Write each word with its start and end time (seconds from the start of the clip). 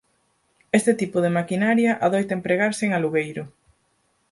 Este 0.79 0.91
tipo 1.01 1.17
de 1.23 1.33
maquinaria 1.37 1.91
adoita 2.05 2.33
empregarse 2.37 2.83
en 2.85 2.91
alugueiro. 2.97 3.43